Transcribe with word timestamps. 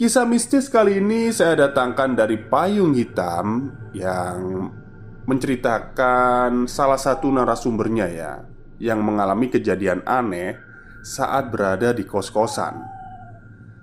Kisah 0.00 0.24
mistis 0.24 0.72
kali 0.72 0.96
ini 0.96 1.28
saya 1.28 1.68
datangkan 1.68 2.16
dari 2.16 2.40
Payung 2.40 2.96
Hitam 2.96 3.68
yang 3.92 4.72
menceritakan 5.28 6.64
salah 6.64 6.96
satu 6.96 7.28
narasumbernya 7.28 8.08
ya 8.08 8.40
yang 8.80 9.04
mengalami 9.04 9.52
kejadian 9.52 10.00
aneh 10.08 10.56
saat 11.04 11.52
berada 11.52 11.92
di 11.92 12.08
kos-kosan. 12.08 12.80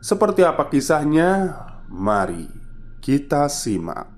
Seperti 0.02 0.42
apa 0.42 0.66
kisahnya? 0.74 1.54
Mari 1.86 2.50
kita 2.98 3.46
simak. 3.46 4.10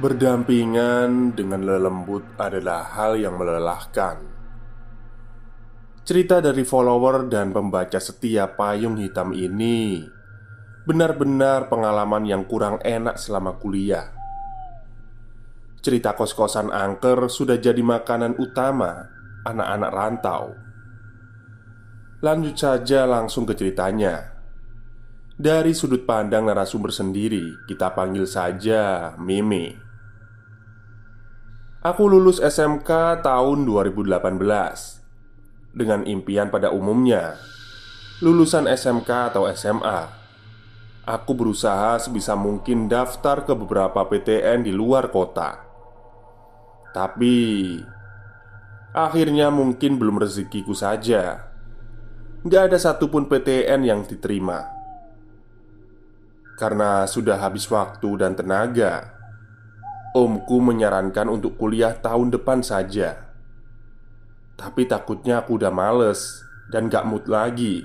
Berdampingan 0.00 1.36
dengan 1.36 1.60
lelembut 1.68 2.24
adalah 2.40 2.88
hal 2.88 3.20
yang 3.20 3.36
melelahkan. 3.36 4.31
Cerita 6.02 6.42
dari 6.42 6.66
follower 6.66 7.30
dan 7.30 7.54
pembaca 7.54 8.02
setia 8.02 8.50
payung 8.58 8.98
hitam 8.98 9.30
ini 9.30 10.02
benar-benar 10.82 11.70
pengalaman 11.70 12.26
yang 12.26 12.42
kurang 12.42 12.82
enak 12.82 13.14
selama 13.22 13.54
kuliah. 13.62 14.10
Cerita 15.78 16.18
kos-kosan 16.18 16.74
angker 16.74 17.30
sudah 17.30 17.54
jadi 17.54 17.78
makanan 17.86 18.34
utama 18.42 19.14
anak-anak 19.46 19.90
rantau. 19.94 20.58
Lanjut 22.18 22.58
saja 22.58 23.06
langsung 23.06 23.46
ke 23.46 23.54
ceritanya. 23.54 24.42
Dari 25.38 25.70
sudut 25.70 26.02
pandang 26.02 26.50
narasumber 26.50 26.90
sendiri, 26.90 27.62
kita 27.70 27.94
panggil 27.94 28.26
saja 28.26 29.14
Meme. 29.22 29.78
Aku 31.86 32.10
lulus 32.10 32.42
SMK 32.42 33.22
tahun 33.22 33.62
2018 33.70 35.01
dengan 35.72 36.04
impian 36.04 36.52
pada 36.52 36.68
umumnya 36.68 37.40
lulusan 38.22 38.70
SMK 38.70 39.34
atau 39.34 39.50
SMA. 39.50 40.22
Aku 41.02 41.34
berusaha 41.34 41.98
sebisa 41.98 42.38
mungkin 42.38 42.86
daftar 42.86 43.42
ke 43.42 43.58
beberapa 43.58 44.06
PTN 44.06 44.62
di 44.62 44.70
luar 44.70 45.10
kota. 45.10 45.58
Tapi 46.94 47.34
akhirnya 48.94 49.50
mungkin 49.50 49.98
belum 49.98 50.22
rezekiku 50.22 50.70
saja. 50.70 51.50
Gak 52.46 52.70
ada 52.70 52.78
satupun 52.78 53.30
PTN 53.30 53.86
yang 53.86 54.02
diterima 54.02 54.66
Karena 56.58 57.06
sudah 57.06 57.38
habis 57.38 57.70
waktu 57.70 58.18
dan 58.18 58.34
tenaga 58.34 59.14
Omku 60.10 60.58
menyarankan 60.58 61.30
untuk 61.30 61.54
kuliah 61.54 61.94
tahun 61.94 62.34
depan 62.34 62.66
saja 62.66 63.31
tapi 64.62 64.86
takutnya 64.86 65.42
aku 65.42 65.58
udah 65.58 65.74
males 65.74 66.46
dan 66.70 66.86
gak 66.86 67.02
mood 67.02 67.26
lagi. 67.26 67.82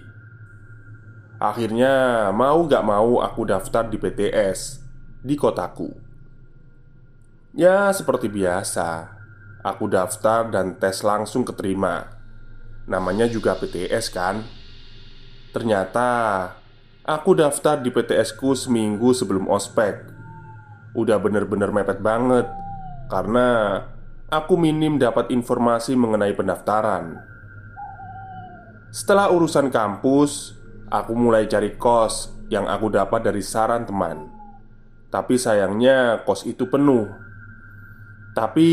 Akhirnya 1.42 2.30
mau 2.30 2.70
gak 2.70 2.86
mau 2.86 3.18
aku 3.22 3.50
daftar 3.50 3.86
di 3.90 3.98
PTS 3.98 4.86
Di 5.26 5.34
kotaku. 5.34 5.90
Ya 7.58 7.90
seperti 7.90 8.30
biasa 8.30 9.10
Aku 9.66 9.90
daftar 9.90 10.54
dan 10.54 10.78
tes 10.78 11.02
langsung 11.02 11.42
keterima. 11.42 12.14
Namanya 12.86 13.26
juga 13.26 13.58
PTS 13.58 14.14
kan? 14.14 14.46
Ternyata 15.58 16.10
Aku 17.10 17.34
daftar 17.34 17.82
di 17.82 17.90
PTS 17.90 18.38
ku 18.38 18.54
seminggu 18.54 19.18
sebelum 19.18 19.50
ospek. 19.50 20.14
Udah 20.94 21.18
bener-bener 21.18 21.74
mepet 21.74 22.06
banget 22.06 22.46
Karena 23.10 23.82
aku 24.28 24.60
minim 24.60 25.00
dapat 25.00 25.32
informasi 25.32 25.96
mengenai 25.96 26.36
pendaftaran. 26.36 27.16
Setelah 28.92 29.32
urusan 29.32 29.72
kampus, 29.72 30.56
aku 30.92 31.16
mulai 31.16 31.48
cari 31.48 31.76
kos 31.80 32.32
yang 32.52 32.68
aku 32.68 32.92
dapat 32.92 33.24
dari 33.24 33.44
saran 33.44 33.88
teman. 33.88 34.28
Tapi 35.08 35.40
sayangnya 35.40 36.28
kos 36.28 36.44
itu 36.44 36.68
penuh. 36.68 37.08
Tapi 38.36 38.70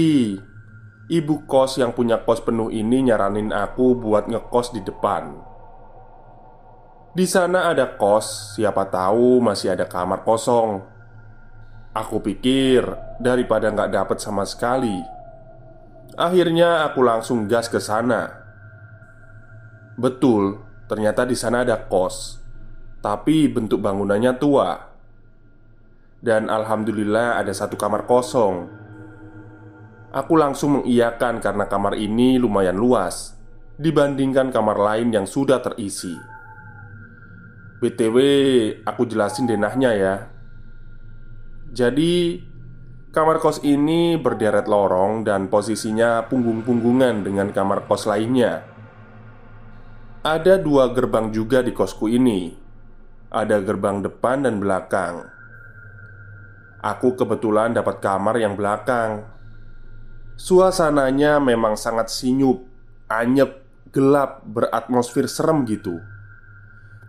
ibu 1.06 1.34
kos 1.46 1.78
yang 1.78 1.94
punya 1.94 2.22
kos 2.26 2.42
penuh 2.42 2.74
ini 2.74 3.06
nyaranin 3.06 3.54
aku 3.54 3.94
buat 3.94 4.26
ngekos 4.26 4.74
di 4.74 4.82
depan. 4.82 5.54
Di 7.14 7.30
sana 7.30 7.70
ada 7.70 7.94
kos, 7.94 8.58
siapa 8.58 8.90
tahu 8.90 9.38
masih 9.38 9.70
ada 9.70 9.86
kamar 9.86 10.26
kosong. 10.26 10.82
Aku 11.94 12.18
pikir 12.18 12.82
daripada 13.22 13.70
nggak 13.70 13.94
dapet 13.94 14.18
sama 14.18 14.42
sekali, 14.42 15.13
Akhirnya 16.14 16.86
aku 16.86 17.02
langsung 17.02 17.50
gas 17.50 17.66
ke 17.66 17.82
sana. 17.82 18.30
Betul, 19.98 20.62
ternyata 20.86 21.26
di 21.26 21.34
sana 21.34 21.66
ada 21.66 21.74
kos, 21.90 22.38
tapi 23.02 23.50
bentuk 23.50 23.82
bangunannya 23.82 24.32
tua. 24.38 24.78
Dan 26.22 26.46
alhamdulillah 26.46 27.42
ada 27.42 27.50
satu 27.50 27.74
kamar 27.74 28.06
kosong. 28.06 28.70
Aku 30.14 30.38
langsung 30.38 30.80
mengiyakan 30.80 31.42
karena 31.42 31.66
kamar 31.66 31.98
ini 31.98 32.38
lumayan 32.38 32.78
luas 32.78 33.34
dibandingkan 33.74 34.54
kamar 34.54 34.78
lain 34.78 35.10
yang 35.10 35.26
sudah 35.26 35.58
terisi. 35.58 36.14
BTW, 37.82 38.16
aku 38.86 39.02
jelasin 39.04 39.50
denahnya 39.50 39.90
ya. 39.92 40.14
Jadi, 41.74 42.38
Kamar 43.14 43.38
kos 43.38 43.62
ini 43.62 44.18
berderet 44.18 44.66
lorong 44.66 45.22
dan 45.22 45.46
posisinya 45.46 46.26
punggung-punggungan 46.26 47.22
dengan 47.22 47.54
kamar 47.54 47.86
kos 47.86 48.10
lainnya. 48.10 48.66
Ada 50.26 50.58
dua 50.58 50.90
gerbang 50.90 51.30
juga 51.30 51.62
di 51.62 51.70
kosku 51.70 52.10
ini. 52.10 52.58
Ada 53.30 53.62
gerbang 53.62 54.02
depan 54.02 54.42
dan 54.42 54.58
belakang. 54.58 55.30
Aku 56.82 57.14
kebetulan 57.14 57.70
dapat 57.70 58.02
kamar 58.02 58.34
yang 58.34 58.58
belakang. 58.58 59.22
Suasananya 60.34 61.38
memang 61.38 61.78
sangat 61.78 62.10
sinyup, 62.10 62.66
anyep, 63.06 63.62
gelap, 63.94 64.42
beratmosfer 64.42 65.30
serem 65.30 65.62
gitu. 65.70 66.02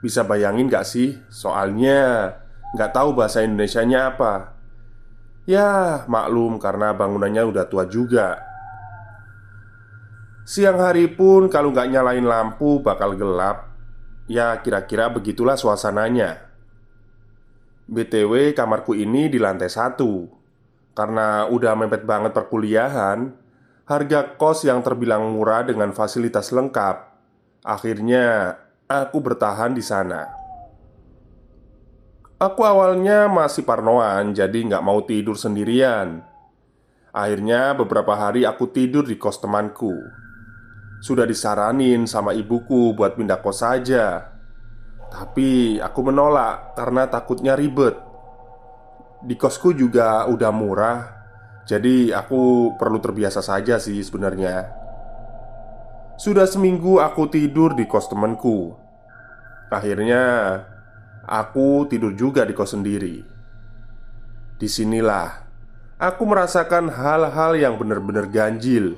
Bisa 0.06 0.22
bayangin 0.22 0.70
gak 0.70 0.86
sih? 0.86 1.18
Soalnya 1.34 2.30
gak 2.78 2.94
tahu 2.94 3.18
bahasa 3.18 3.42
Indonesianya 3.42 4.14
apa 4.14 4.55
Ya, 5.46 6.02
maklum 6.10 6.58
karena 6.58 6.94
bangunannya 6.98 7.46
udah 7.46 7.66
tua 7.70 7.86
juga. 7.86 8.42
Siang 10.46 10.78
hari 10.78 11.10
pun 11.10 11.50
kalau 11.50 11.70
nggak 11.74 11.90
nyalain 11.90 12.26
lampu 12.26 12.82
bakal 12.82 13.14
gelap. 13.14 13.70
Ya 14.26 14.58
kira-kira 14.62 15.10
begitulah 15.10 15.54
suasananya. 15.54 16.50
BTW 17.86 18.58
kamarku 18.58 18.98
ini 18.98 19.30
di 19.30 19.38
lantai 19.38 19.70
satu. 19.70 20.26
Karena 20.98 21.46
udah 21.46 21.74
mepet 21.78 22.08
banget 22.08 22.34
perkuliahan 22.34 23.46
Harga 23.86 24.34
kos 24.34 24.66
yang 24.66 24.82
terbilang 24.82 25.30
murah 25.38 25.62
dengan 25.62 25.94
fasilitas 25.94 26.50
lengkap. 26.50 27.06
Akhirnya 27.62 28.58
aku 28.90 29.22
bertahan 29.22 29.78
di 29.78 29.86
sana 29.86 30.45
Aku 32.36 32.68
awalnya 32.68 33.32
masih 33.32 33.64
parnoan 33.64 34.36
jadi 34.36 34.60
nggak 34.68 34.84
mau 34.84 35.00
tidur 35.08 35.40
sendirian. 35.40 36.20
Akhirnya 37.16 37.72
beberapa 37.80 38.12
hari 38.12 38.44
aku 38.44 38.76
tidur 38.76 39.08
di 39.08 39.16
kos 39.16 39.40
temanku. 39.40 39.96
Sudah 41.00 41.24
disaranin 41.24 42.04
sama 42.04 42.36
ibuku 42.36 42.92
buat 42.92 43.16
pindah 43.16 43.40
kos 43.40 43.64
saja. 43.64 44.36
Tapi 45.08 45.80
aku 45.80 46.00
menolak 46.04 46.76
karena 46.76 47.08
takutnya 47.08 47.56
ribet. 47.56 47.96
Di 49.24 49.40
kosku 49.40 49.72
juga 49.72 50.28
udah 50.28 50.52
murah 50.52 51.00
Jadi 51.66 52.14
aku 52.14 52.76
perlu 52.78 53.00
terbiasa 53.02 53.42
saja 53.42 53.80
sih 53.80 54.04
sebenarnya. 54.04 54.70
Sudah 56.20 56.46
seminggu 56.46 57.00
aku 57.00 57.32
tidur 57.32 57.74
di 57.80 57.88
kos 57.88 58.12
temanku. 58.12 58.76
Akhirnya 59.74 60.22
aku 61.26 61.90
tidur 61.90 62.14
juga 62.14 62.46
di 62.46 62.54
kos 62.54 62.78
sendiri 62.78 63.22
Di 64.56 64.70
sinilah 64.70 65.46
aku 66.00 66.24
merasakan 66.24 66.94
hal-hal 66.94 67.58
yang 67.60 67.76
benar-benar 67.76 68.30
ganjil 68.30 68.96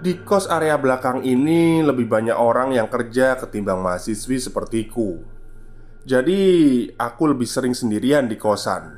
di 0.00 0.16
kos 0.24 0.48
area 0.48 0.80
belakang 0.80 1.20
ini 1.28 1.84
lebih 1.84 2.08
banyak 2.08 2.32
orang 2.32 2.72
yang 2.72 2.88
kerja 2.88 3.36
ketimbang 3.36 3.84
mahasiswi 3.84 4.40
sepertiku. 4.40 5.20
Jadi, 6.08 6.40
aku 6.96 7.36
lebih 7.36 7.44
sering 7.44 7.76
sendirian 7.76 8.24
di 8.24 8.40
kosan. 8.40 8.96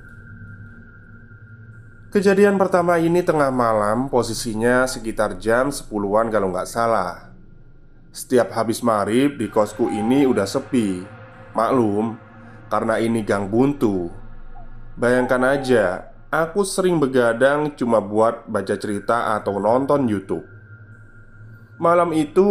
Kejadian 2.15 2.55
pertama 2.55 3.03
ini 3.03 3.19
tengah 3.27 3.51
malam, 3.51 4.07
posisinya 4.07 4.87
sekitar 4.87 5.43
jam 5.43 5.75
10-an 5.75 6.31
kalau 6.31 6.55
nggak 6.55 6.71
salah. 6.71 7.35
Setiap 8.15 8.55
habis 8.55 8.79
maghrib 8.87 9.35
di 9.35 9.51
kosku 9.51 9.91
ini 9.91 10.23
udah 10.23 10.47
sepi. 10.47 11.03
Maklum, 11.57 12.15
karena 12.73 12.97
ini 12.97 13.21
gang 13.21 13.53
buntu. 13.53 14.09
Bayangkan 14.97 15.45
aja, 15.45 16.09
aku 16.33 16.65
sering 16.65 16.97
begadang 16.97 17.77
cuma 17.77 18.01
buat 18.01 18.49
baca 18.49 18.73
cerita 18.81 19.37
atau 19.37 19.61
nonton 19.61 20.09
YouTube. 20.09 20.49
Malam 21.77 22.17
itu 22.17 22.49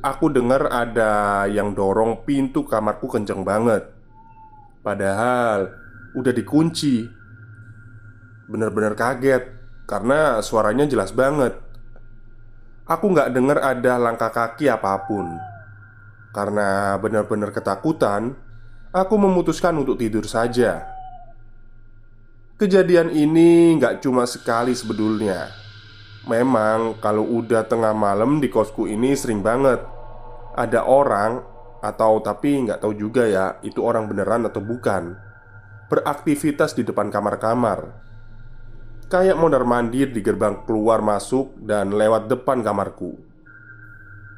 aku 0.00 0.32
dengar 0.32 0.72
ada 0.72 1.44
yang 1.50 1.76
dorong 1.76 2.24
pintu 2.24 2.62
kamarku 2.62 3.10
kenceng 3.10 3.42
banget 3.42 3.90
Padahal 4.86 5.66
udah 6.14 6.30
dikunci 6.30 7.10
Bener-bener 8.46 8.94
kaget 8.94 9.50
Karena 9.82 10.38
suaranya 10.38 10.86
jelas 10.86 11.10
banget 11.10 11.58
Aku 12.86 13.10
nggak 13.10 13.34
dengar 13.34 13.58
ada 13.66 13.98
langkah 13.98 14.30
kaki 14.30 14.70
apa 14.70 15.10
pun 15.10 15.26
Karena 16.30 16.94
benar-benar 17.02 17.50
ketakutan 17.50 18.38
Aku 18.92 19.16
memutuskan 19.16 19.72
untuk 19.80 19.96
tidur 19.96 20.28
saja. 20.28 20.84
Kejadian 22.60 23.08
ini 23.08 23.72
nggak 23.80 24.04
cuma 24.04 24.28
sekali 24.28 24.76
sebetulnya. 24.76 25.48
Memang 26.28 27.00
kalau 27.00 27.24
udah 27.24 27.64
tengah 27.64 27.96
malam 27.96 28.36
di 28.36 28.52
kosku 28.52 28.84
ini 28.84 29.16
sering 29.16 29.40
banget. 29.40 29.80
Ada 30.52 30.84
orang 30.84 31.40
Atau 31.80 32.20
tapi 32.20 32.68
nggak 32.68 32.84
tahu 32.84 32.92
juga 32.92 33.24
ya 33.24 33.56
Itu 33.64 33.80
orang 33.80 34.04
beneran 34.04 34.44
atau 34.44 34.60
bukan 34.60 35.16
Beraktivitas 35.88 36.76
di 36.76 36.84
depan 36.84 37.08
kamar-kamar. 37.08 37.96
Kayak 39.08 39.40
mondar 39.40 39.64
mandir 39.64 40.12
di 40.12 40.20
gerbang 40.20 40.68
keluar 40.68 41.00
masuk 41.00 41.56
Dan 41.64 41.96
lewat 41.96 42.28
depan 42.28 42.60
kamarku. 42.60 43.16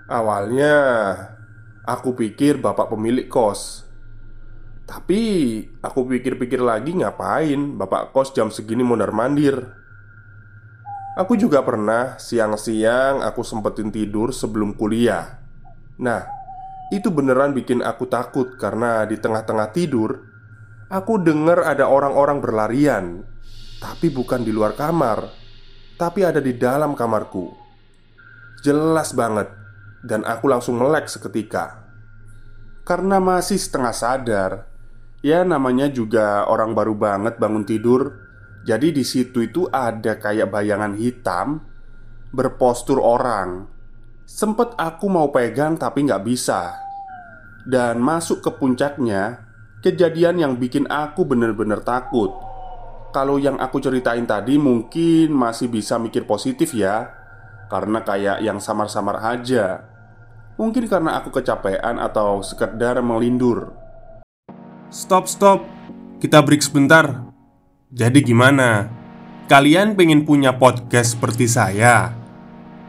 Awalnya 0.06 0.76
Aku 1.84 2.14
pikir 2.14 2.62
bapak 2.62 2.94
pemilik 2.94 3.26
kos 3.26 3.83
Tapi 4.84 5.20
aku 5.80 6.04
pikir-pikir 6.04 6.60
lagi 6.60 6.92
ngapain? 6.92 7.80
Bapak 7.80 8.12
kos 8.12 8.36
jam 8.36 8.52
segini 8.52 8.84
mondar 8.84 9.16
mandir. 9.16 9.64
Aku 11.16 11.38
juga 11.40 11.62
pernah 11.64 12.20
siang-siang 12.20 13.24
aku 13.24 13.40
sempetin 13.40 13.88
tidur 13.88 14.34
sebelum 14.34 14.76
kuliah. 14.76 15.40
Nah, 15.96 16.26
itu 16.92 17.08
beneran 17.08 17.56
bikin 17.56 17.80
aku 17.80 18.10
takut 18.10 18.58
karena 18.60 19.08
di 19.08 19.16
tengah-tengah 19.16 19.70
tidur 19.72 20.34
Aku 20.92 21.16
dengar 21.16 21.64
ada 21.64 21.88
orang-orang 21.88 22.44
berlarian. 22.44 23.24
Tapi 23.80 24.12
bukan 24.12 24.44
di 24.44 24.52
luar 24.52 24.76
kamar 24.76 25.26
Tapi 25.96 26.20
ada 26.22 26.38
di 26.44 26.54
dalam 26.54 26.92
kamarku. 26.92 27.48
Jelas 28.60 29.16
banget 29.16 29.48
Dan 30.04 30.28
aku 30.28 30.44
langsung 30.44 30.76
melek 30.76 31.08
seketika. 31.08 31.88
Karena 32.84 33.16
masih 33.16 33.56
setengah 33.56 33.94
sadar 33.96 34.52
Ya 35.24 35.40
namanya 35.40 35.88
juga 35.88 36.44
orang 36.44 36.76
baru 36.76 36.92
banget 36.92 37.40
bangun 37.40 37.64
tidur 37.64 38.24
jadi 38.64 38.96
di 38.96 39.04
situ 39.04 39.44
itu 39.44 39.68
ada 39.68 40.16
kayak 40.16 40.48
bayangan 40.48 40.96
hitam 40.96 41.60
berpostur 42.32 42.96
orang. 42.96 43.68
Sempet 44.24 44.72
aku 44.80 45.04
mau 45.12 45.28
pegang 45.28 45.76
tapi 45.76 46.08
nggak 46.08 46.24
bisa. 46.24 46.72
Dan 47.68 48.00
masuk 48.00 48.40
ke 48.40 48.50
puncaknya, 48.56 49.44
kejadian 49.84 50.40
yang 50.40 50.52
bikin 50.56 50.88
aku 50.88 51.28
bener-bener 51.28 51.84
takut. 51.84 52.32
Kalau 53.12 53.36
yang 53.36 53.60
aku 53.60 53.84
ceritain 53.84 54.24
tadi 54.24 54.56
mungkin 54.56 55.36
masih 55.36 55.68
bisa 55.68 56.00
mikir 56.00 56.24
positif 56.24 56.72
ya, 56.72 57.12
karena 57.68 58.00
kayak 58.00 58.40
yang 58.40 58.58
samar-samar 58.58 59.20
aja. 59.20 59.84
Mungkin 60.56 60.88
karena 60.88 61.20
aku 61.20 61.36
kecapean 61.36 62.00
atau 62.00 62.40
sekedar 62.40 62.96
melindur. 63.04 63.83
Stop, 64.94 65.26
stop. 65.26 65.66
Kita 66.22 66.38
break 66.38 66.62
sebentar. 66.62 67.26
Jadi 67.90 68.22
gimana? 68.22 68.86
Kalian 69.50 69.98
pengen 69.98 70.22
punya 70.22 70.54
podcast 70.54 71.18
seperti 71.18 71.50
saya? 71.50 72.14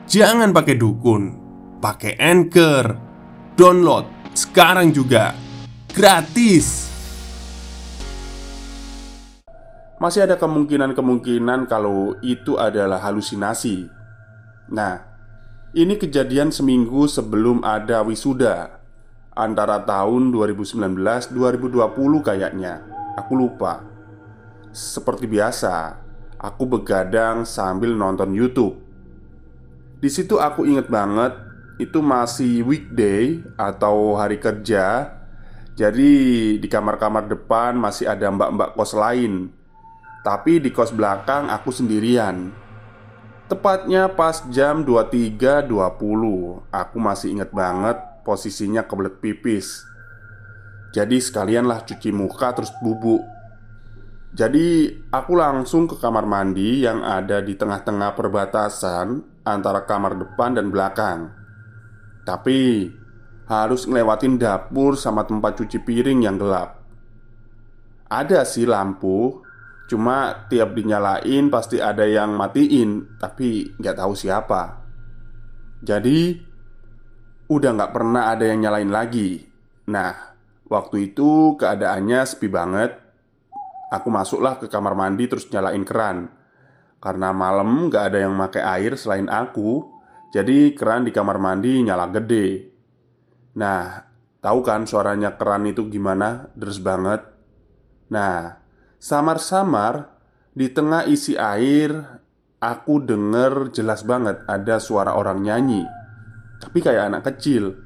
Jangan 0.06 0.54
pakai 0.54 0.78
dukun, 0.78 1.34
pakai 1.82 2.14
Anchor. 2.22 2.94
Download 3.58 4.06
sekarang 4.38 4.94
juga. 4.94 5.34
Gratis. 5.98 6.94
Masih 9.98 10.30
ada 10.30 10.38
kemungkinan-kemungkinan 10.38 11.66
kalau 11.66 12.14
itu 12.22 12.54
adalah 12.62 13.02
halusinasi. 13.02 13.90
Nah, 14.70 15.02
ini 15.74 15.98
kejadian 15.98 16.54
seminggu 16.54 17.10
sebelum 17.10 17.66
ada 17.66 18.06
wisuda 18.06 18.75
Antara 19.36 19.84
tahun 19.84 20.32
2019-2020 20.32 21.76
kayaknya 22.24 22.88
Aku 23.20 23.36
lupa 23.36 23.96
seperti 24.76 25.24
biasa, 25.24 26.04
aku 26.36 26.68
begadang 26.68 27.48
sambil 27.48 27.96
nonton 27.96 28.36
YouTube. 28.36 28.76
Di 30.04 30.12
situ 30.12 30.36
aku 30.36 30.68
inget 30.68 30.92
banget 30.92 31.32
itu 31.80 32.04
masih 32.04 32.68
weekday 32.68 33.40
atau 33.56 34.20
hari 34.20 34.36
kerja. 34.36 35.16
Jadi 35.80 36.12
di 36.60 36.68
kamar-kamar 36.68 37.32
depan 37.32 37.80
masih 37.80 38.12
ada 38.12 38.28
mbak-mbak 38.28 38.76
kos 38.76 38.92
lain. 38.92 39.48
Tapi 40.28 40.60
di 40.60 40.76
kos 40.76 40.92
belakang 40.92 41.48
aku 41.48 41.72
sendirian. 41.72 42.52
Tepatnya 43.48 44.12
pas 44.12 44.44
jam 44.52 44.84
23.20 44.84 45.72
Aku 46.68 46.98
masih 47.00 47.32
inget 47.32 47.54
banget 47.56 47.96
posisinya 48.26 48.90
kebelet 48.90 49.22
pipis 49.22 49.86
Jadi 50.90 51.22
sekalianlah 51.22 51.86
cuci 51.86 52.10
muka 52.10 52.56
terus 52.58 52.74
bubuk 52.82 53.36
jadi, 54.36 54.92
aku 55.16 55.32
langsung 55.40 55.88
ke 55.88 55.96
kamar 55.96 56.28
mandi 56.28 56.84
yang 56.84 57.00
ada 57.08 57.40
di 57.40 57.56
tengah-tengah 57.56 58.20
perbatasan 58.20 59.24
antara 59.48 59.88
kamar 59.88 60.20
depan 60.20 60.60
dan 60.60 60.68
belakang. 60.68 61.32
Tapi, 62.28 62.92
harus 63.48 63.88
ngelewatin 63.88 64.36
dapur 64.36 65.00
sama 65.00 65.24
tempat 65.24 65.64
cuci 65.64 65.80
piring 65.80 66.28
yang 66.28 66.36
gelap. 66.36 66.84
Ada 68.12 68.44
sih 68.44 68.68
lampu, 68.68 69.40
cuma 69.88 70.52
tiap 70.52 70.76
dinyalain 70.76 71.48
pasti 71.48 71.80
ada 71.80 72.04
yang 72.04 72.36
matiin, 72.36 73.16
tapi 73.16 73.72
nggak 73.80 73.96
tahu 73.96 74.20
siapa. 74.20 74.84
Jadi, 75.80 76.44
udah 77.46 77.70
nggak 77.78 77.94
pernah 77.94 78.34
ada 78.34 78.46
yang 78.50 78.66
nyalain 78.66 78.90
lagi. 78.90 79.46
Nah, 79.90 80.14
waktu 80.66 81.14
itu 81.14 81.54
keadaannya 81.62 82.26
sepi 82.26 82.50
banget. 82.50 82.92
Aku 83.94 84.10
masuklah 84.10 84.58
ke 84.58 84.66
kamar 84.66 84.98
mandi 84.98 85.30
terus 85.30 85.46
nyalain 85.54 85.86
keran. 85.86 86.34
Karena 86.98 87.30
malam 87.30 87.86
gak 87.94 88.10
ada 88.12 88.26
yang 88.26 88.34
pakai 88.34 88.66
air 88.66 88.98
selain 88.98 89.30
aku 89.30 89.94
Jadi 90.34 90.74
keran 90.74 91.06
di 91.06 91.14
kamar 91.14 91.38
mandi 91.38 91.86
nyala 91.86 92.10
gede. 92.10 92.66
Nah, 93.62 94.04
tahu 94.42 94.60
kan 94.66 94.84
suaranya 94.84 95.38
keran 95.38 95.70
itu 95.70 95.86
gimana? 95.88 96.50
Deres 96.58 96.82
banget. 96.82 97.24
Nah, 98.12 98.58
samar-samar 99.00 100.12
di 100.52 100.68
tengah 100.74 101.08
isi 101.08 101.40
air 101.40 102.20
Aku 102.60 103.00
denger 103.00 103.70
jelas 103.72 104.02
banget 104.04 104.42
ada 104.50 104.82
suara 104.82 105.14
orang 105.16 105.46
nyanyi 105.46 105.86
Tapi 106.66 106.78
kayak 106.82 107.14
anak 107.14 107.22
kecil. 107.30 107.78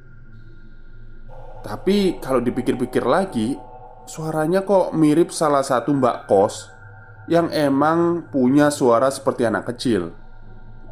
Tapi 1.59 2.23
kalau 2.23 2.39
dipikir-pikir 2.39 3.03
lagi 3.03 3.59
Suaranya 4.09 4.65
kok 4.65 4.97
mirip 4.97 5.29
salah 5.29 5.61
satu 5.61 5.93
mbak 5.93 6.25
kos 6.25 6.71
Yang 7.29 7.53
emang 7.53 8.25
punya 8.33 8.73
suara 8.73 9.13
seperti 9.13 9.45
anak 9.45 9.69
kecil. 9.69 10.17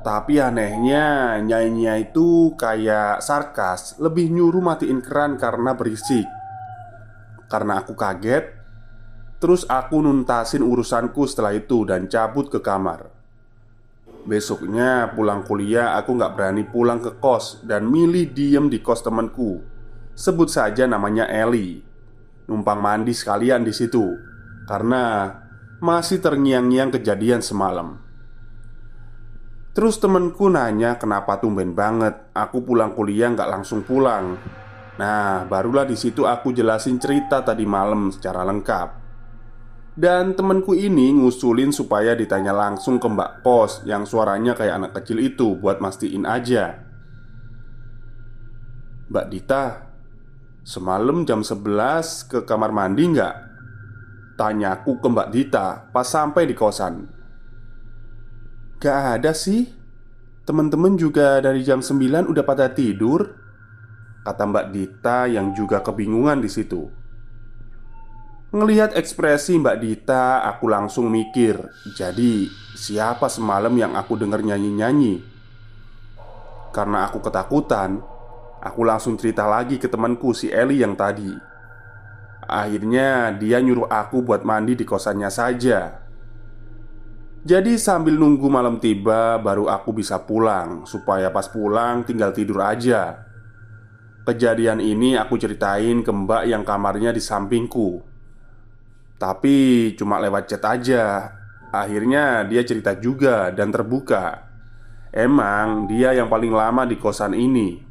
Tapi 0.05 0.37
anehnya 0.37 1.39
nyanyinya 1.41 1.97
itu 1.97 2.53
kayak 2.53 3.25
sarkas. 3.25 3.97
Lebih 3.97 4.29
nyuruh 4.29 4.61
matiin 4.61 5.01
keran 5.01 5.39
karena 5.41 5.73
berisik. 5.73 6.29
Karena 7.49 7.81
aku 7.81 7.97
kaget 7.97 8.45
Terus 9.41 9.65
aku 9.65 9.97
nuntasin 9.97 10.61
urusanku 10.61 11.25
setelah 11.25 11.57
itu 11.57 11.89
dan 11.89 12.05
cabut 12.05 12.53
ke 12.53 12.61
kamar 12.61 13.16
Besoknya 14.27 15.15
pulang 15.15 15.47
kuliah 15.47 15.95
aku 15.95 16.19
nggak 16.19 16.35
berani 16.35 16.67
pulang 16.67 16.99
ke 16.99 17.15
kos 17.15 17.63
Dan 17.63 17.87
milih 17.87 18.35
diem 18.35 18.67
di 18.67 18.83
kos 18.83 18.99
temanku 18.99 19.63
Sebut 20.13 20.51
saja 20.51 20.83
namanya 20.83 21.31
Eli 21.31 21.87
numpang 22.47 22.79
mandi 22.79 23.11
sekalian 23.11 23.61
di 23.67 23.75
situ 23.75 24.15
karena 24.67 25.31
masih 25.77 26.17
terngiang-ngiang 26.17 26.89
kejadian 26.97 27.43
semalam. 27.43 28.01
Terus 29.77 30.01
temenku 30.01 30.49
nanya 30.49 30.97
kenapa 30.97 31.37
tumben 31.37 31.77
banget 31.77 32.33
aku 32.33 32.65
pulang 32.65 32.97
kuliah 32.97 33.29
nggak 33.29 33.51
langsung 33.51 33.85
pulang. 33.85 34.33
Nah, 34.97 35.45
barulah 35.45 35.85
di 35.85 35.93
situ 35.93 36.25
aku 36.25 36.49
jelasin 36.49 36.97
cerita 36.97 37.45
tadi 37.45 37.61
malam 37.69 38.09
secara 38.09 38.41
lengkap. 38.41 39.06
Dan 39.97 40.37
temenku 40.37 40.77
ini 40.77 41.09
ngusulin 41.09 41.73
supaya 41.73 42.13
ditanya 42.13 42.53
langsung 42.53 43.01
ke 43.01 43.07
mbak 43.09 43.41
kos 43.41 43.81
yang 43.81 44.05
suaranya 44.05 44.53
kayak 44.53 44.77
anak 44.77 44.91
kecil 45.01 45.17
itu 45.17 45.57
buat 45.57 45.81
mastiin 45.81 46.29
aja. 46.29 46.85
Mbak 49.09 49.25
Dita, 49.33 49.87
Semalam 50.67 51.23
jam 51.23 51.47
11 51.47 52.27
ke 52.27 52.39
kamar 52.43 52.75
mandi 52.75 53.07
nggak? 53.07 53.35
Tanyaku 54.35 54.99
ke 54.99 55.07
Mbak 55.07 55.29
Dita 55.31 55.87
pas 55.95 56.03
sampai 56.03 56.43
di 56.43 56.51
kosan 56.51 57.07
Gak 58.75 59.15
ada 59.15 59.31
sih 59.31 59.63
Temen-temen 60.43 60.99
juga 60.99 61.39
dari 61.39 61.63
jam 61.63 61.79
9 61.79 62.27
udah 62.27 62.43
pada 62.43 62.67
tidur 62.75 63.31
Kata 64.27 64.43
Mbak 64.43 64.65
Dita 64.75 65.31
yang 65.31 65.55
juga 65.55 65.79
kebingungan 65.79 66.43
di 66.43 66.51
situ. 66.51 66.91
Ngelihat 68.47 68.95
ekspresi 68.95 69.59
Mbak 69.59 69.77
Dita, 69.83 70.39
aku 70.47 70.71
langsung 70.71 71.11
mikir 71.11 71.59
Jadi, 71.99 72.47
siapa 72.79 73.27
semalam 73.27 73.75
yang 73.75 73.91
aku 73.91 74.15
denger 74.15 74.39
nyanyi-nyanyi? 74.39 75.19
Karena 76.71 77.11
aku 77.11 77.19
ketakutan 77.19 77.99
Aku 78.63 78.87
langsung 78.87 79.19
cerita 79.19 79.43
lagi 79.51 79.75
ke 79.75 79.91
temanku 79.91 80.31
si 80.31 80.47
Eli 80.47 80.79
yang 80.79 80.95
tadi. 80.95 81.29
Akhirnya 82.47 83.35
dia 83.35 83.59
nyuruh 83.59 83.85
aku 83.91 84.23
buat 84.23 84.41
mandi 84.47 84.73
di 84.73 84.87
kosannya 84.87 85.27
saja. 85.27 86.01
Jadi 87.43 87.75
sambil 87.75 88.15
nunggu 88.15 88.47
malam 88.47 88.79
tiba 88.79 89.39
baru 89.39 89.71
aku 89.71 89.95
bisa 89.95 90.19
pulang 90.19 90.83
Supaya 90.83 91.31
pas 91.31 91.47
pulang 91.51 92.01
tinggal 92.07 92.31
tidur 92.31 92.63
aja. 92.63 93.27
Kejadian 94.23 94.79
ini 94.79 95.19
aku 95.19 95.35
ceritain 95.35 95.99
ke 96.01 96.11
mbak 96.11 96.49
yang 96.49 96.63
kamarnya 96.65 97.11
di 97.11 97.21
sampingku 97.21 98.16
Tapi 99.17 99.91
cuma 99.97 100.21
lewat 100.21 100.45
chat 100.45 100.63
aja 100.63 101.33
Akhirnya 101.73 102.45
dia 102.45 102.61
cerita 102.61 102.93
juga 102.93 103.49
dan 103.49 103.73
terbuka 103.73 104.45
Emang 105.09 105.89
dia 105.89 106.13
yang 106.13 106.29
paling 106.29 106.53
lama 106.53 106.85
di 106.85 106.95
kosan 107.01 107.33
ini 107.33 107.87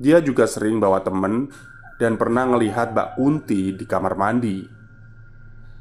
dia 0.00 0.24
juga 0.24 0.48
sering 0.48 0.80
bawa 0.80 1.04
temen 1.04 1.52
dan 2.00 2.16
pernah 2.16 2.48
ngelihat 2.48 2.96
Mbak 2.96 3.08
Kunti 3.20 3.76
di 3.76 3.84
kamar 3.84 4.16
mandi. 4.16 4.64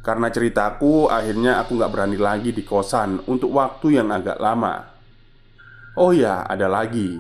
Karena 0.04 0.28
ceritaku, 0.28 1.08
akhirnya 1.08 1.64
aku 1.64 1.80
gak 1.80 1.92
berani 1.96 2.20
lagi 2.20 2.52
di 2.52 2.68
kosan 2.68 3.24
untuk 3.32 3.56
waktu 3.56 3.96
yang 3.96 4.12
agak 4.12 4.36
lama. 4.36 4.92
Oh 5.96 6.12
ya, 6.12 6.44
ada 6.44 6.68
lagi. 6.68 7.16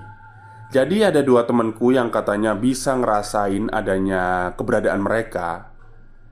Jadi 0.76 1.08
ada 1.08 1.24
dua 1.24 1.48
temenku 1.48 1.96
yang 1.96 2.12
katanya 2.12 2.54
bisa 2.54 3.00
ngerasain 3.00 3.72
adanya 3.72 4.54
keberadaan 4.54 5.02
mereka 5.02 5.69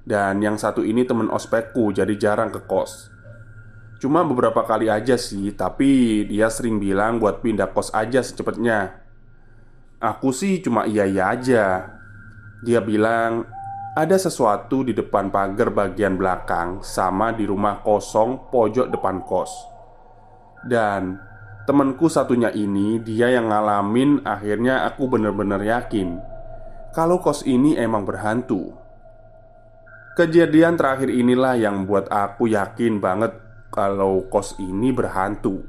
Dan 0.08 0.40
yang 0.40 0.56
satu 0.56 0.88
ini 0.88 1.04
temen 1.04 1.28
ospekku 1.28 1.92
jadi 1.92 2.16
jarang 2.16 2.48
ke 2.48 2.64
kos. 2.64 3.12
Cuma 4.00 4.24
beberapa 4.24 4.64
kali 4.64 4.88
aja 4.88 5.20
sih 5.20 5.52
Tapi 5.52 6.24
dia 6.30 6.48
sering 6.48 6.80
bilang 6.80 7.20
buat 7.20 7.44
pindah 7.44 7.76
kos 7.76 7.92
aja 7.92 8.24
secepatnya. 8.24 9.04
Aku 10.00 10.32
sih 10.32 10.64
cuma 10.64 10.88
iya-iya 10.88 11.36
aja. 11.36 11.66
Dia 12.64 12.80
bilang 12.80 13.52
Ada 14.00 14.32
sesuatu 14.32 14.88
di 14.88 14.96
depan 14.96 15.28
pagar 15.28 15.76
bagian 15.76 16.16
belakang 16.16 16.80
Sama 16.88 17.36
di 17.36 17.44
rumah 17.44 17.84
kosong 17.84 18.48
pojok 18.48 18.88
depan 18.88 19.28
kos. 19.28 19.52
Dan 20.64 21.20
temanku 21.68 22.08
satunya 22.08 22.48
ini 22.56 23.04
Dia 23.04 23.28
yang 23.36 23.52
ngalamin 23.52 24.24
akhirnya 24.24 24.88
aku 24.88 25.12
bener-bener 25.12 25.60
yakin 25.68 26.16
Kalau 26.96 27.20
kos 27.20 27.44
ini 27.44 27.76
emang 27.76 28.08
berhantu 28.08 28.87
Kejadian 30.18 30.82
terakhir 30.82 31.14
inilah 31.14 31.54
yang 31.62 31.86
buat 31.86 32.10
aku 32.10 32.50
yakin 32.50 32.98
banget 32.98 33.38
Kalau 33.70 34.26
kos 34.34 34.58
ini 34.58 34.90
berhantu. 34.90 35.62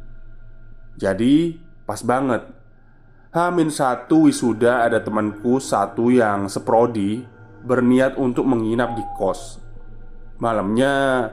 Jadi 0.96 1.60
pas 1.84 2.00
banget. 2.00 2.48
Hamin 3.28 3.68
satu 3.68 4.24
wisuda 4.24 4.88
ada 4.88 5.04
temanku 5.04 5.60
satu 5.60 6.08
yang 6.08 6.48
seprodi 6.48 7.28
Berniat 7.60 8.16
untuk 8.16 8.48
menginap 8.48 8.96
di 8.96 9.04
kos. 9.20 9.60
Malamnya 10.40 11.28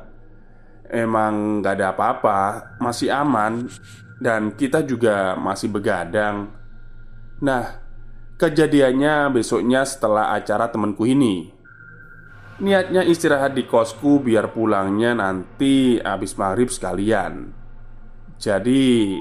Emang 0.91 1.63
gak 1.63 1.79
ada 1.79 1.95
apa-apa 1.95 2.39
Masih 2.83 3.15
aman 3.15 3.71
Dan 4.19 4.59
kita 4.59 4.83
juga 4.83 5.39
masih 5.39 5.71
begadang. 5.71 6.51
Nah 7.39 7.79
Kejadiannya 8.35 9.31
besoknya 9.31 9.87
setelah 9.87 10.35
acara 10.35 10.67
temanku 10.67 11.07
ini 11.07 11.54
Niatnya 12.55 13.03
istirahat 13.03 13.51
di 13.51 13.67
kosku 13.67 14.23
biar 14.23 14.55
pulangnya 14.55 15.11
nanti 15.11 15.99
habis 15.99 16.39
maghrib 16.39 16.71
sekalian 16.71 17.51
Jadi 18.39 19.19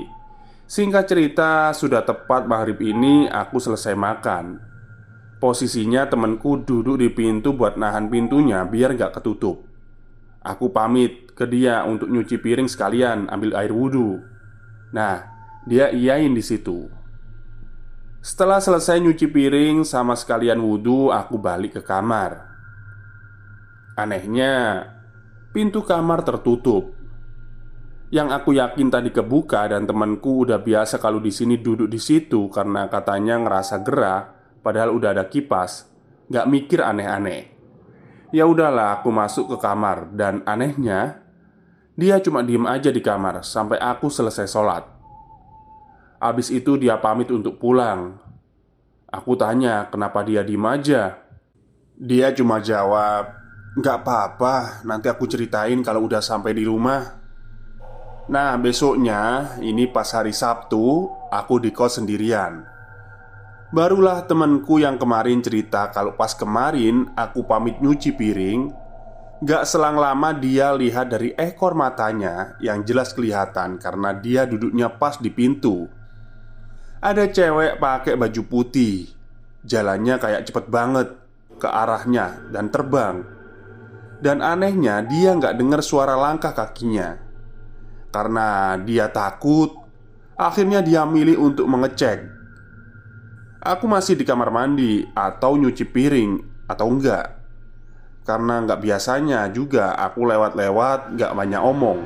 Singkat 0.64 1.04
cerita, 1.04 1.74
sudah 1.74 2.06
tepat 2.06 2.46
maghrib 2.46 2.78
ini 2.78 3.26
aku 3.26 3.58
selesai 3.58 3.98
makan 3.98 4.62
Posisinya 5.42 6.06
temanku 6.06 6.62
duduk 6.62 7.02
di 7.02 7.10
pintu 7.10 7.58
buat 7.58 7.74
nahan 7.74 8.06
pintunya 8.06 8.62
biar 8.62 8.94
gak 8.94 9.18
ketutup 9.18 9.66
Aku 10.46 10.70
pamit 10.70 11.34
ke 11.34 11.44
dia 11.50 11.82
untuk 11.82 12.06
nyuci 12.06 12.38
piring 12.38 12.70
sekalian 12.70 13.26
ambil 13.26 13.58
air 13.58 13.74
wudhu 13.74 14.22
Nah, 14.94 15.26
dia 15.66 15.90
iyain 15.90 16.30
di 16.30 16.38
situ. 16.38 16.86
Setelah 18.22 18.62
selesai 18.62 19.02
nyuci 19.02 19.26
piring 19.26 19.82
sama 19.82 20.14
sekalian 20.14 20.62
wudhu, 20.62 21.10
aku 21.10 21.34
balik 21.34 21.76
ke 21.76 21.82
kamar. 21.82 22.53
Anehnya, 23.94 24.90
pintu 25.54 25.86
kamar 25.86 26.26
tertutup 26.26 26.94
yang 28.14 28.30
aku 28.30 28.54
yakin 28.54 28.94
tadi 28.94 29.10
kebuka 29.10 29.66
dan 29.66 29.90
temanku 29.90 30.46
udah 30.46 30.62
biasa 30.62 31.02
kalau 31.02 31.18
di 31.18 31.34
sini 31.34 31.58
duduk 31.58 31.90
di 31.90 31.98
situ 31.98 32.46
karena 32.46 32.86
katanya 32.86 33.42
ngerasa 33.42 33.82
gerah, 33.82 34.30
padahal 34.62 34.94
udah 34.94 35.18
ada 35.18 35.26
kipas, 35.26 35.90
nggak 36.30 36.46
mikir 36.46 36.78
aneh-aneh. 36.78 37.50
Ya 38.30 38.46
udahlah, 38.46 39.02
aku 39.02 39.10
masuk 39.10 39.54
ke 39.54 39.56
kamar 39.58 40.14
dan 40.14 40.46
anehnya 40.46 41.26
dia 41.98 42.18
cuma 42.18 42.42
diem 42.42 42.66
aja 42.66 42.90
di 42.90 42.98
kamar 42.98 43.46
sampai 43.46 43.82
aku 43.82 44.10
selesai 44.10 44.46
sholat. 44.46 44.82
Abis 46.22 46.50
itu 46.50 46.78
dia 46.78 46.98
pamit 46.98 47.30
untuk 47.34 47.58
pulang. 47.58 48.18
Aku 49.10 49.34
tanya 49.34 49.90
kenapa 49.90 50.22
dia 50.22 50.42
diem 50.42 50.62
aja. 50.66 51.18
Dia 51.94 52.34
cuma 52.34 52.58
jawab, 52.58 53.43
"Nggak 53.74 53.96
apa-apa, 54.02 54.86
nanti 54.86 55.10
aku 55.10 55.26
ceritain 55.26 55.82
kalau 55.82 56.06
udah 56.06 56.22
sampai 56.22 56.54
di 56.54 56.62
rumah." 56.62 57.24
Nah 58.24 58.56
besoknya 58.56 59.52
ini 59.60 59.84
pas 59.84 60.08
hari 60.16 60.32
Sabtu 60.32 61.12
Aku 61.28 61.60
di 61.60 61.74
kos 61.74 62.00
sendirian. 62.00 62.64
Barulah 63.74 64.22
temanku 64.24 64.78
yang 64.78 64.96
kemarin 64.96 65.42
cerita 65.42 65.90
Kalau 65.90 66.14
pas 66.14 66.30
kemarin 66.30 67.10
aku 67.18 67.42
pamit 67.42 67.82
nyuci 67.82 68.14
piring 68.14 68.70
Gak 69.42 69.66
selang 69.66 69.98
lama 69.98 70.30
dia 70.30 70.70
lihat 70.72 71.10
dari 71.10 71.34
ekor 71.34 71.74
matanya 71.74 72.54
Yang 72.62 72.78
jelas 72.86 73.08
kelihatan 73.12 73.82
karena 73.82 74.14
dia 74.14 74.46
duduknya 74.46 74.94
pas 74.94 75.18
di 75.18 75.28
pintu. 75.28 75.90
Ada 77.02 77.28
cewek 77.28 77.82
pakai 77.82 78.14
baju 78.14 78.42
putih 78.46 79.10
Jalannya 79.66 80.22
kayak 80.22 80.46
cepet 80.48 80.70
banget 80.70 81.08
Ke 81.58 81.66
arahnya 81.66 82.46
dan 82.54 82.70
terbang 82.70 83.26
Dan 84.24 84.40
anehnya 84.40 85.04
dia 85.04 85.36
nggak 85.36 85.60
dengar 85.60 85.84
suara 85.84 86.16
langkah 86.16 86.56
kakinya. 86.56 87.20
Karena 88.08 88.78
dia 88.80 89.12
takut 89.12 89.84
Akhirnya 90.38 90.80
dia 90.80 91.04
milih 91.04 91.36
untuk 91.36 91.68
mengecek. 91.68 92.24
Aku 93.60 93.84
masih 93.90 94.14
di 94.14 94.22
kamar 94.22 94.54
mandi 94.54 95.02
Atau 95.18 95.58
nyuci 95.58 95.82
piring 95.90 96.38
Atau 96.70 96.94
enggak 96.94 97.42
Karena 98.22 98.62
nggak 98.62 98.80
biasanya 98.80 99.50
juga 99.50 99.98
aku 99.98 100.24
lewat-lewat 100.24 101.18
nggak 101.18 101.32
banyak 101.34 101.60
omong. 101.60 102.00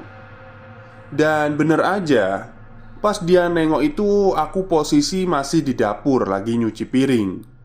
Dan 1.12 1.54
bener 1.54 1.84
aja 1.84 2.50
Pas 2.98 3.20
dia 3.22 3.46
nengok 3.46 3.82
itu 3.84 4.34
aku 4.34 4.66
posisi 4.66 5.22
masih 5.22 5.62
di 5.62 5.76
dapur 5.78 6.26
lagi 6.26 6.58
nyuci 6.58 6.82
piring 6.88 7.57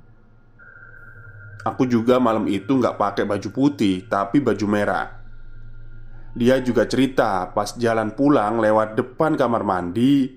Aku 1.63 1.87
juga 1.87 2.19
malam 2.19 2.43
itu 2.51 2.75
nggak 2.75 2.99
pakai 2.99 3.23
baju 3.23 3.49
putih 3.55 4.03
tapi 4.11 4.43
baju 4.43 4.67
merah. 4.67 5.23
Dia 6.35 6.59
juga 6.59 6.83
cerita 6.83 7.55
pas 7.55 7.71
jalan 7.79 8.11
pulang 8.11 8.57
lewat 8.57 8.97
depan 8.97 9.37
kamar 9.37 9.61
mandi 9.61 10.33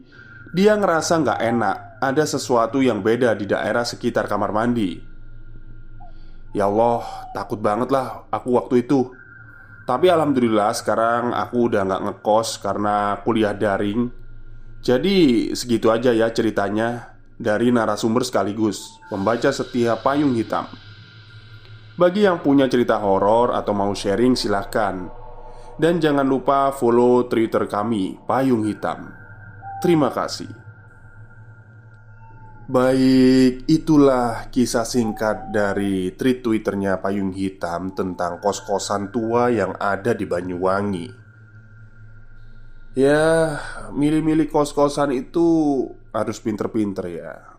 Dia 0.52 0.76
ngerasa 0.76 1.25
nggak 1.25 1.40
enak 1.40 1.76
Ada 2.04 2.37
sesuatu 2.37 2.85
yang 2.85 3.00
beda 3.00 3.33
di 3.33 3.49
daerah 3.49 3.80
sekitar 3.80 4.28
kamar 4.28 4.52
mandi. 4.52 5.00
Ya 6.52 6.68
Allah 6.68 7.02
takut 7.33 7.56
banget 7.56 7.88
lah 7.88 8.28
aku 8.28 8.52
waktu 8.54 8.85
itu. 8.85 9.11
Tapi 9.88 10.12
Alhamdulillah 10.12 10.76
sekarang 10.76 11.33
aku 11.33 11.73
udah 11.73 11.88
nggak 11.88 12.02
ngekos 12.04 12.61
karena 12.61 13.16
kuliah 13.25 13.56
daring. 13.56 14.12
Jadi 14.85 15.50
segitu 15.56 15.88
aja 15.88 16.12
ya 16.12 16.28
ceritanya 16.30 17.16
dari 17.40 17.73
narasumber 17.73 18.23
sekaligus 18.23 19.00
membaca 19.09 19.49
setiap 19.49 20.04
payung 20.04 20.37
hitam. 20.37 20.68
Bagi 21.96 22.28
yang 22.28 22.44
punya 22.44 22.68
cerita 22.68 23.00
horor 23.00 23.56
atau 23.56 23.72
mau 23.72 23.96
sharing 23.96 24.36
silahkan 24.36 25.08
Dan 25.80 25.96
jangan 25.96 26.28
lupa 26.28 26.68
follow 26.68 27.24
Twitter 27.24 27.64
kami 27.64 28.20
Payung 28.28 28.68
Hitam. 28.68 29.12
Terima 29.80 30.12
kasih. 30.12 30.48
Baik, 32.68 33.64
itulah 33.64 34.48
kisah 34.52 34.84
singkat 34.84 35.52
dari 35.52 36.12
tweet 36.16 36.44
Twitternya 36.44 37.00
Payung 37.00 37.32
Hitam 37.32 37.92
tentang 37.96 38.40
kos-kosan 38.44 39.08
tua 39.08 39.52
yang 39.52 39.76
ada 39.80 40.16
di 40.16 40.24
Banyuwangi. 40.28 41.08
Ya, 42.96 43.56
milih-milih 43.92 44.48
kos-kosan 44.48 45.12
itu 45.12 45.44
harus 46.12 46.40
pinter-pinter 46.40 47.04
ya 47.12 47.55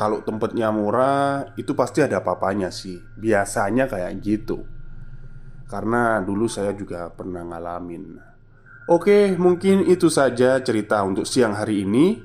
Kalau 0.00 0.24
tempatnya 0.24 0.72
murah, 0.72 1.52
itu 1.60 1.76
pasti 1.76 2.00
ada 2.00 2.24
apa-apanya 2.24 2.72
sih. 2.72 2.96
Biasanya 3.20 3.84
kayak 3.84 4.16
gitu. 4.24 4.64
Karena 5.68 6.24
dulu 6.24 6.48
saya 6.48 6.72
juga 6.72 7.12
pernah 7.12 7.44
ngalamin. 7.44 8.16
Oke, 8.88 9.36
mungkin 9.36 9.84
itu 9.84 10.08
saja 10.08 10.56
cerita 10.64 11.04
untuk 11.04 11.28
siang 11.28 11.52
hari 11.52 11.84
ini. 11.84 12.16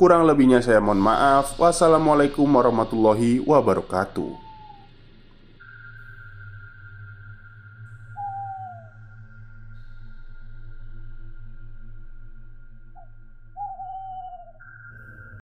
Kurang 0.00 0.24
lebihnya 0.24 0.64
saya 0.64 0.80
mohon 0.80 1.04
maaf. 1.04 1.60
Wassalamualaikum 1.60 2.48
warahmatullahi 2.48 3.44
wabarakatuh 3.44 4.43